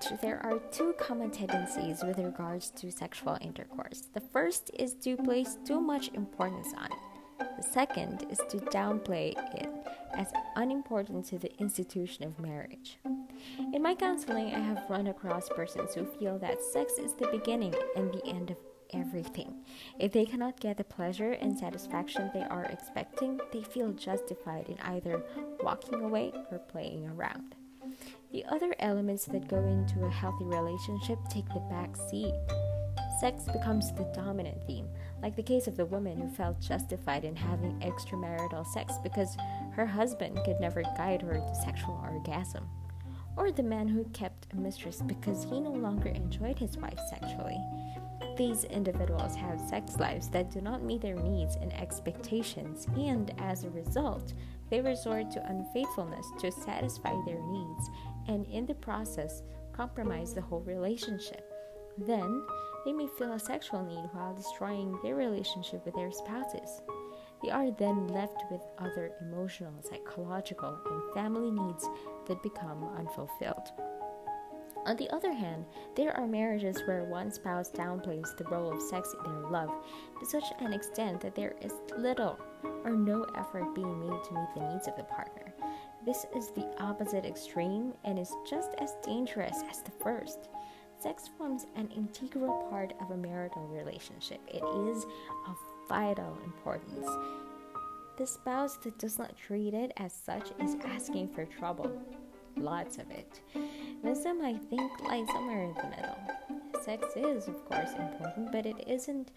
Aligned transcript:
marriage, 0.00 0.20
there 0.20 0.40
are 0.44 0.58
two 0.70 0.94
common 0.98 1.30
tendencies 1.30 2.02
with 2.02 2.18
regards 2.18 2.70
to 2.70 2.90
sexual 2.90 3.38
intercourse. 3.40 4.08
The 4.12 4.20
first 4.20 4.70
is 4.78 4.94
to 5.02 5.16
place 5.16 5.58
too 5.64 5.80
much 5.80 6.10
importance 6.14 6.68
on 6.76 6.86
it. 6.86 7.46
The 7.56 7.62
second 7.62 8.26
is 8.30 8.38
to 8.50 8.58
downplay 8.58 9.34
it 9.54 9.68
as 10.14 10.28
unimportant 10.56 11.26
to 11.26 11.38
the 11.38 11.54
institution 11.58 12.24
of 12.24 12.38
marriage. 12.38 12.98
In 13.72 13.82
my 13.82 13.94
counseling, 13.94 14.54
I 14.54 14.58
have 14.58 14.84
run 14.88 15.06
across 15.06 15.48
persons 15.48 15.94
who 15.94 16.04
feel 16.04 16.38
that 16.38 16.62
sex 16.62 16.94
is 16.94 17.14
the 17.14 17.28
beginning 17.28 17.74
and 17.96 18.12
the 18.12 18.24
end 18.26 18.50
of 18.50 18.58
everything. 18.92 19.54
If 19.98 20.12
they 20.12 20.26
cannot 20.26 20.60
get 20.60 20.76
the 20.76 20.84
pleasure 20.84 21.32
and 21.32 21.56
satisfaction 21.56 22.30
they 22.34 22.42
are 22.42 22.64
expecting, 22.64 23.40
they 23.52 23.62
feel 23.62 23.92
justified 23.92 24.68
in 24.68 24.78
either 24.80 25.22
walking 25.62 26.02
away 26.02 26.32
or 26.50 26.58
playing 26.58 27.08
around. 27.08 27.54
The 28.32 28.44
other 28.44 28.72
elements 28.78 29.24
that 29.24 29.48
go 29.48 29.58
into 29.58 30.04
a 30.04 30.10
healthy 30.10 30.44
relationship 30.44 31.18
take 31.28 31.48
the 31.48 31.66
back 31.68 31.96
seat. 31.96 32.32
Sex 33.20 33.46
becomes 33.52 33.90
the 33.92 34.08
dominant 34.14 34.64
theme, 34.68 34.88
like 35.20 35.34
the 35.34 35.42
case 35.42 35.66
of 35.66 35.76
the 35.76 35.84
woman 35.84 36.20
who 36.20 36.28
felt 36.28 36.60
justified 36.60 37.24
in 37.24 37.34
having 37.34 37.80
extramarital 37.80 38.64
sex 38.68 38.94
because 39.02 39.36
her 39.72 39.84
husband 39.84 40.38
could 40.44 40.60
never 40.60 40.82
guide 40.96 41.22
her 41.22 41.34
to 41.34 41.54
sexual 41.64 42.00
orgasm. 42.04 42.68
Or 43.36 43.50
the 43.50 43.64
man 43.64 43.88
who 43.88 44.04
kept 44.12 44.46
a 44.52 44.56
mistress 44.56 45.02
because 45.04 45.42
he 45.42 45.60
no 45.60 45.72
longer 45.72 46.10
enjoyed 46.10 46.58
his 46.58 46.76
wife 46.78 47.00
sexually. 47.10 47.58
These 48.36 48.64
individuals 48.64 49.34
have 49.34 49.60
sex 49.60 49.98
lives 49.98 50.28
that 50.28 50.50
do 50.50 50.60
not 50.60 50.84
meet 50.84 51.02
their 51.02 51.16
needs 51.16 51.56
and 51.56 51.72
expectations, 51.72 52.86
and 52.96 53.34
as 53.38 53.64
a 53.64 53.70
result, 53.70 54.34
they 54.70 54.80
resort 54.80 55.30
to 55.32 55.46
unfaithfulness 55.46 56.26
to 56.40 56.52
satisfy 56.52 57.12
their 57.26 57.40
needs, 57.40 57.90
and 58.30 58.46
in 58.46 58.64
the 58.64 58.74
process, 58.74 59.42
compromise 59.72 60.32
the 60.32 60.40
whole 60.40 60.60
relationship. 60.60 61.52
Then, 61.98 62.42
they 62.84 62.92
may 62.92 63.08
feel 63.18 63.32
a 63.32 63.40
sexual 63.40 63.84
need 63.84 64.08
while 64.12 64.34
destroying 64.34 64.96
their 65.02 65.16
relationship 65.16 65.84
with 65.84 65.96
their 65.96 66.12
spouses. 66.12 66.80
They 67.42 67.50
are 67.50 67.72
then 67.72 68.06
left 68.06 68.44
with 68.50 68.60
other 68.78 69.12
emotional, 69.20 69.74
psychological, 69.82 70.78
and 70.86 71.14
family 71.14 71.50
needs 71.50 71.88
that 72.28 72.42
become 72.42 72.88
unfulfilled. 72.96 73.72
On 74.86 74.96
the 74.96 75.10
other 75.10 75.32
hand, 75.32 75.66
there 75.94 76.16
are 76.16 76.26
marriages 76.26 76.82
where 76.86 77.04
one 77.04 77.30
spouse 77.30 77.70
downplays 77.70 78.36
the 78.36 78.44
role 78.44 78.72
of 78.72 78.80
sex 78.80 79.14
in 79.24 79.32
their 79.32 79.50
love 79.50 79.70
to 80.18 80.26
such 80.26 80.44
an 80.60 80.72
extent 80.72 81.20
that 81.20 81.34
there 81.34 81.54
is 81.60 81.72
little 81.98 82.38
or 82.84 82.90
no 82.90 83.24
effort 83.36 83.74
being 83.74 84.00
made 84.00 84.24
to 84.24 84.34
meet 84.34 84.48
the 84.54 84.72
needs 84.72 84.88
of 84.88 84.96
the 84.96 85.04
partner. 85.04 85.52
This 86.06 86.24
is 86.34 86.50
the 86.50 86.66
opposite 86.80 87.26
extreme 87.26 87.92
and 88.04 88.18
is 88.18 88.34
just 88.48 88.70
as 88.78 88.94
dangerous 89.04 89.62
as 89.70 89.82
the 89.82 89.92
first. 90.02 90.48
Sex 90.98 91.28
forms 91.36 91.66
an 91.76 91.88
integral 91.94 92.66
part 92.70 92.94
of 93.00 93.10
a 93.10 93.16
marital 93.16 93.66
relationship. 93.68 94.40
It 94.48 94.62
is 94.88 95.04
of 95.46 95.56
vital 95.88 96.38
importance. 96.44 97.06
The 98.16 98.26
spouse 98.26 98.76
that 98.78 98.98
does 98.98 99.18
not 99.18 99.36
treat 99.36 99.74
it 99.74 99.92
as 99.98 100.12
such 100.12 100.50
is 100.58 100.76
asking 100.84 101.28
for 101.28 101.44
trouble 101.44 101.90
lots 102.56 102.98
of 102.98 103.10
it. 103.10 103.40
Wisdom, 104.02 104.40
I 104.42 104.54
think, 104.54 104.90
lies 105.02 105.26
somewhere 105.28 105.64
in 105.64 105.74
the 105.74 105.96
middle. 105.96 106.18
Sex 106.82 107.06
is, 107.14 107.46
of 107.48 107.62
course, 107.66 107.90
important, 107.98 108.52
but 108.52 108.64
it 108.64 108.84
isn't 108.86 109.32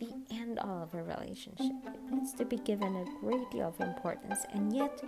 the 0.00 0.12
end 0.30 0.58
all 0.58 0.82
of 0.82 0.94
a 0.94 1.02
relationship. 1.02 1.72
It 1.86 2.12
needs 2.12 2.34
to 2.34 2.44
be 2.44 2.56
given 2.56 2.96
a 2.96 3.20
great 3.20 3.48
deal 3.50 3.68
of 3.68 3.80
importance, 3.80 4.40
and 4.52 4.74
yet 4.74 5.00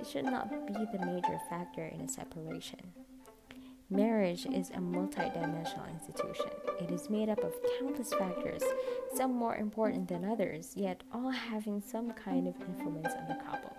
it 0.00 0.06
should 0.06 0.24
not 0.24 0.50
be 0.66 0.72
the 0.72 1.06
major 1.06 1.38
factor 1.48 1.84
in 1.84 2.00
a 2.00 2.08
separation. 2.08 2.80
Marriage 3.88 4.46
is 4.46 4.70
a 4.70 4.78
multidimensional 4.78 5.88
institution. 5.92 6.50
It 6.80 6.90
is 6.90 7.08
made 7.08 7.28
up 7.28 7.44
of 7.44 7.54
countless 7.78 8.12
factors, 8.14 8.62
some 9.14 9.32
more 9.32 9.54
important 9.54 10.08
than 10.08 10.24
others, 10.24 10.72
yet 10.74 11.04
all 11.14 11.30
having 11.30 11.80
some 11.80 12.10
kind 12.10 12.48
of 12.48 12.60
influence 12.60 13.14
on 13.14 13.28
the 13.28 13.36
couple. 13.44 13.75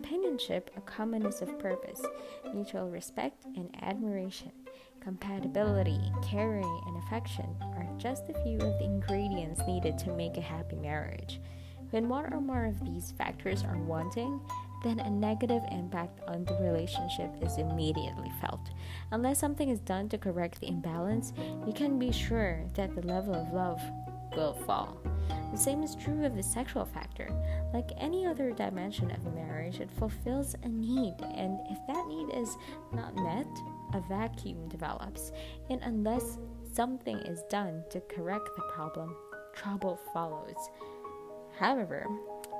Companionship, 0.00 0.70
a 0.76 0.80
commonness 0.82 1.42
of 1.42 1.58
purpose, 1.58 2.00
mutual 2.54 2.88
respect 2.88 3.44
and 3.56 3.68
admiration, 3.82 4.52
compatibility, 5.00 5.98
caring, 6.22 6.80
and 6.86 7.02
affection 7.02 7.56
are 7.60 7.88
just 7.98 8.28
a 8.28 8.42
few 8.44 8.58
of 8.58 8.78
the 8.78 8.84
ingredients 8.84 9.60
needed 9.66 9.98
to 9.98 10.12
make 10.12 10.36
a 10.36 10.40
happy 10.40 10.76
marriage. 10.76 11.40
When 11.90 12.08
one 12.08 12.32
or 12.32 12.40
more 12.40 12.64
of 12.64 12.84
these 12.84 13.12
factors 13.18 13.64
are 13.64 13.76
wanting, 13.76 14.40
then 14.84 15.00
a 15.00 15.10
negative 15.10 15.62
impact 15.72 16.20
on 16.28 16.44
the 16.44 16.54
relationship 16.60 17.32
is 17.42 17.58
immediately 17.58 18.30
felt. 18.40 18.70
Unless 19.10 19.40
something 19.40 19.68
is 19.68 19.80
done 19.80 20.08
to 20.10 20.16
correct 20.16 20.60
the 20.60 20.68
imbalance, 20.68 21.32
you 21.66 21.72
can 21.72 21.98
be 21.98 22.12
sure 22.12 22.62
that 22.74 22.94
the 22.94 23.02
level 23.02 23.34
of 23.34 23.52
love 23.52 23.82
will 24.36 24.54
fall. 24.64 24.96
The 25.50 25.58
same 25.58 25.82
is 25.82 25.94
true 25.94 26.24
of 26.24 26.36
the 26.36 26.42
sexual 26.42 26.84
factor. 26.84 27.30
Like 27.72 27.90
any 27.96 28.26
other 28.26 28.52
dimension 28.52 29.10
of 29.10 29.34
marriage, 29.34 29.80
it 29.80 29.90
fulfills 29.90 30.54
a 30.62 30.68
need, 30.68 31.14
and 31.34 31.58
if 31.70 31.78
that 31.86 32.06
need 32.06 32.34
is 32.34 32.56
not 32.92 33.16
met, 33.16 33.46
a 33.94 34.00
vacuum 34.08 34.68
develops. 34.68 35.32
And 35.70 35.80
unless 35.82 36.38
something 36.72 37.16
is 37.18 37.42
done 37.48 37.82
to 37.90 38.00
correct 38.00 38.48
the 38.56 38.62
problem, 38.74 39.16
trouble 39.54 39.98
follows. 40.12 40.56
However, 41.58 42.06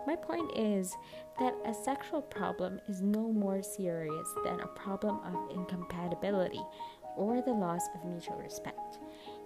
my 0.07 0.17
point 0.17 0.51
is 0.57 0.97
that 1.39 1.55
a 1.67 1.75
sexual 1.75 2.23
problem 2.23 2.81
is 2.89 3.03
no 3.03 3.31
more 3.31 3.63
serious 3.63 4.29
than 4.45 4.61
a 4.61 4.67
problem 4.69 5.21
of 5.25 5.55
incompatibility 5.55 6.63
or 7.17 7.43
the 7.43 7.53
loss 7.53 7.83
of 7.95 8.05
mutual 8.05 8.37
respect. 8.37 8.99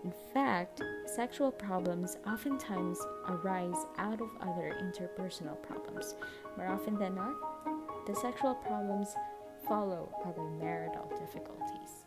In 0.05 0.13
fact, 0.35 0.83
sexual 1.07 1.53
problems 1.53 2.17
oftentimes 2.27 2.99
arise 3.29 3.87
out 3.99 4.21
of 4.21 4.31
other 4.41 4.77
interpersonal 4.83 5.61
problems. 5.63 6.17
More 6.57 6.67
often 6.67 6.99
than 6.99 7.15
not, 7.15 7.35
the 8.07 8.15
sexual 8.17 8.57
problems 8.57 9.15
follow 9.69 10.09
other 10.25 10.43
marital 10.43 11.09
difficulties. 11.21 12.02